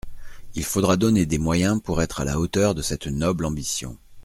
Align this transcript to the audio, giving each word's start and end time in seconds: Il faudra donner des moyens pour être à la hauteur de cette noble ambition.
Il 0.55 0.63
faudra 0.63 0.97
donner 0.97 1.27
des 1.27 1.37
moyens 1.37 1.79
pour 1.79 2.01
être 2.01 2.21
à 2.21 2.25
la 2.25 2.39
hauteur 2.39 2.73
de 2.73 2.81
cette 2.81 3.05
noble 3.05 3.45
ambition. 3.45 3.99